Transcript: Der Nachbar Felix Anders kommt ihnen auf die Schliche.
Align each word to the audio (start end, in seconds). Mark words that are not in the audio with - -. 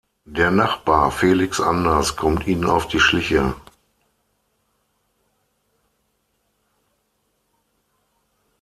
Der 0.25 0.49
Nachbar 0.49 1.11
Felix 1.11 1.61
Anders 1.61 2.15
kommt 2.15 2.47
ihnen 2.47 2.65
auf 2.65 2.87
die 2.87 2.99
Schliche. 2.99 3.53